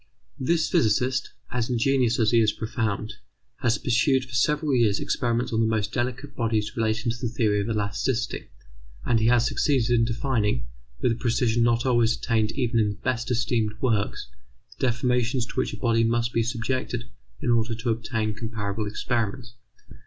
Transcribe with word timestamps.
This 0.39 0.67
physicist, 0.67 1.31
as 1.51 1.69
ingenious 1.69 2.17
as 2.17 2.31
he 2.31 2.39
is 2.41 2.53
profound, 2.53 3.17
has 3.57 3.77
pursued 3.77 4.25
for 4.25 4.33
several 4.33 4.73
years 4.73 4.99
experiments 4.99 5.53
on 5.53 5.59
the 5.59 5.67
most 5.67 5.93
delicate 5.93 6.35
points 6.35 6.75
relating 6.75 7.11
to 7.11 7.17
the 7.21 7.29
theory 7.29 7.61
of 7.61 7.69
elasticity, 7.69 8.47
and 9.05 9.19
he 9.19 9.27
has 9.27 9.45
succeeded 9.45 9.91
in 9.91 10.03
defining 10.03 10.65
with 11.01 11.11
a 11.11 11.15
precision 11.15 11.61
not 11.61 11.85
always 11.85 12.17
attained 12.17 12.51
even 12.53 12.79
in 12.79 12.89
the 12.89 12.95
best 13.03 13.29
esteemed 13.29 13.73
works, 13.79 14.27
the 14.79 14.87
deformations 14.87 15.45
to 15.45 15.53
which 15.53 15.71
a 15.71 15.77
body 15.77 16.03
must 16.03 16.33
be 16.33 16.41
subjected 16.41 17.03
in 17.39 17.51
order 17.51 17.75
to 17.75 17.91
obtain 17.91 18.33
comparable 18.33 18.87
experiments. 18.87 19.53